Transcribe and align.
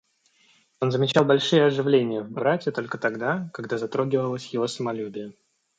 Он 0.79 0.89
замечал 0.91 1.25
большие 1.25 1.63
оживление 1.67 2.21
в 2.23 2.31
брате 2.31 2.71
только 2.71 2.97
тогда, 2.97 3.51
когда 3.53 3.77
затрогивалось 3.77 4.47
его 4.47 4.65
самолюбие. 4.65 5.33